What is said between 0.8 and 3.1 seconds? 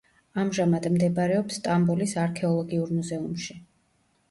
მდებარეობს სტამბოლის არქეოლოგიურ